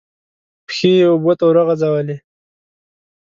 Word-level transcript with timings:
پښې 0.67 0.91
یې 0.99 1.05
اوبو 1.11 1.31
ته 1.39 1.43
ورغځولې. 1.47 2.17